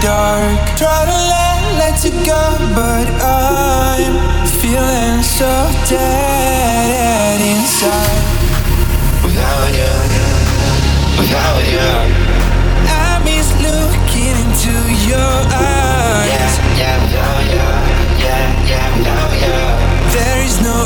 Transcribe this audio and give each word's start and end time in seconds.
dark. 0.00 0.58
Try 0.76 1.04
to 1.10 1.18
let, 1.32 1.58
let 1.78 1.96
you 2.04 2.12
go, 2.24 2.42
but 2.74 3.06
I'm 3.22 4.46
feeling 4.60 5.22
so 5.22 5.50
dead 5.88 7.40
inside. 7.40 8.24
Without 9.24 9.68
you, 9.74 9.94
without 11.18 11.62
you. 11.74 11.90
I 12.88 13.20
miss 13.24 13.48
looking 13.62 14.34
into 14.44 14.74
your 15.10 15.34
eyes. 15.50 16.52
Yeah, 16.78 16.78
yeah, 16.78 16.96
without 17.02 17.42
you. 17.52 17.68
Yeah, 18.22 18.70
yeah, 18.70 18.86
without 18.96 19.34
you. 19.42 19.58
There 20.14 20.40
is 20.44 20.56
no 20.62 20.78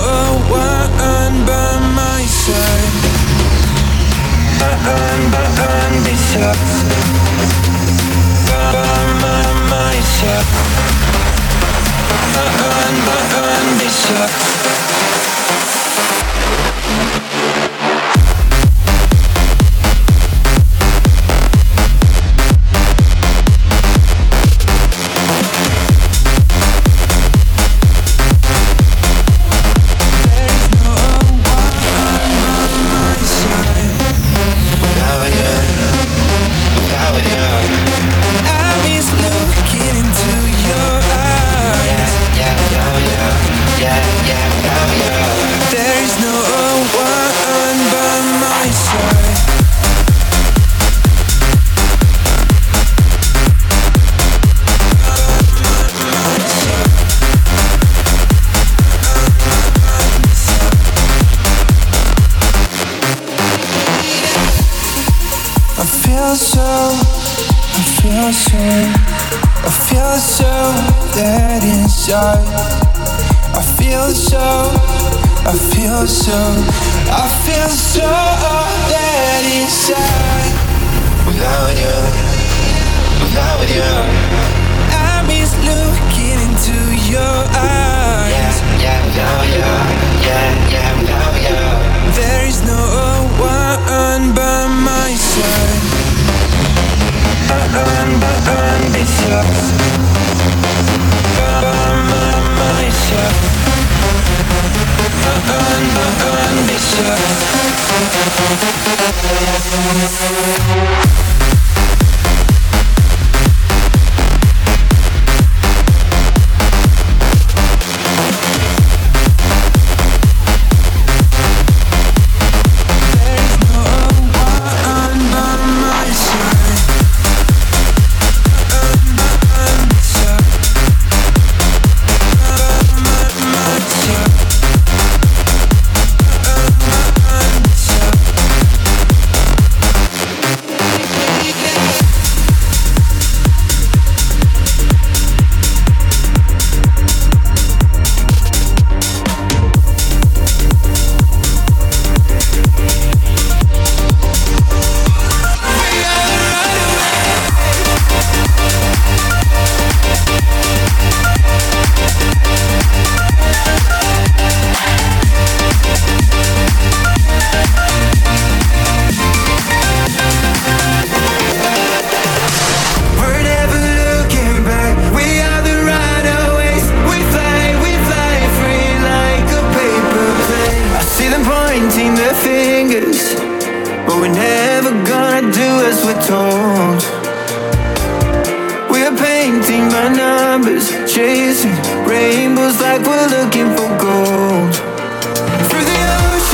one 0.49 1.35
by 1.47 1.79
my 1.95 2.23
side. 2.25 2.95
By, 4.59 4.73
by, 4.87 5.47
by 5.57 5.83
my 6.05 6.82
shot. 14.03 14.62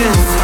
emotions 0.01 0.38